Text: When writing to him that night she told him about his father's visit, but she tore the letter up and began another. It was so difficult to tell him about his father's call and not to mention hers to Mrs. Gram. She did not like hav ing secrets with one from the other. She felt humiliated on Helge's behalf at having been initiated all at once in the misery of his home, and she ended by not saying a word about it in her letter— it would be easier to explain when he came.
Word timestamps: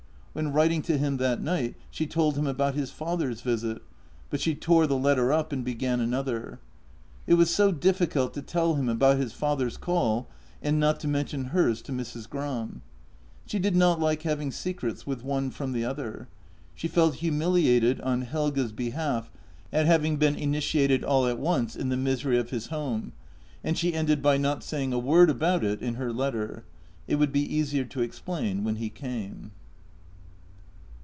When 0.33 0.53
writing 0.53 0.81
to 0.83 0.97
him 0.97 1.17
that 1.17 1.41
night 1.41 1.75
she 1.89 2.07
told 2.07 2.37
him 2.37 2.47
about 2.47 2.73
his 2.73 2.89
father's 2.89 3.41
visit, 3.41 3.81
but 4.29 4.39
she 4.39 4.55
tore 4.55 4.87
the 4.87 4.95
letter 4.97 5.33
up 5.33 5.51
and 5.51 5.61
began 5.61 5.99
another. 5.99 6.61
It 7.27 7.33
was 7.33 7.49
so 7.53 7.73
difficult 7.73 8.33
to 8.35 8.41
tell 8.41 8.75
him 8.75 8.87
about 8.87 9.17
his 9.17 9.33
father's 9.33 9.75
call 9.75 10.29
and 10.63 10.79
not 10.79 11.01
to 11.01 11.09
mention 11.09 11.47
hers 11.51 11.81
to 11.81 11.91
Mrs. 11.91 12.29
Gram. 12.29 12.81
She 13.45 13.59
did 13.59 13.75
not 13.75 13.99
like 13.99 14.21
hav 14.23 14.39
ing 14.39 14.51
secrets 14.51 15.05
with 15.05 15.21
one 15.21 15.49
from 15.51 15.73
the 15.73 15.83
other. 15.83 16.29
She 16.75 16.87
felt 16.87 17.15
humiliated 17.15 17.99
on 17.99 18.21
Helge's 18.21 18.71
behalf 18.71 19.29
at 19.73 19.85
having 19.85 20.15
been 20.15 20.37
initiated 20.37 21.03
all 21.03 21.27
at 21.27 21.39
once 21.39 21.75
in 21.75 21.89
the 21.89 21.97
misery 21.97 22.39
of 22.39 22.51
his 22.51 22.67
home, 22.67 23.11
and 23.65 23.77
she 23.77 23.93
ended 23.93 24.21
by 24.21 24.37
not 24.37 24.63
saying 24.63 24.93
a 24.93 24.97
word 24.97 25.29
about 25.29 25.65
it 25.65 25.81
in 25.81 25.95
her 25.95 26.13
letter— 26.13 26.63
it 27.09 27.15
would 27.15 27.33
be 27.33 27.43
easier 27.53 27.83
to 27.83 28.01
explain 28.01 28.63
when 28.63 28.77
he 28.77 28.87
came. 28.89 29.51